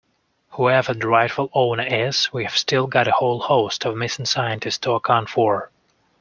Whoever 0.53 0.95
the 0.95 1.07
rightful 1.07 1.51
owner 1.53 1.83
is 1.85 2.33
we've 2.33 2.57
still 2.57 2.87
got 2.87 3.07
a 3.07 3.11
whole 3.11 3.39
host 3.39 3.85
of 3.85 3.95
missing 3.95 4.25
scientists 4.25 4.79
to 4.79 4.93
account 4.93 5.29
for. 5.29 5.69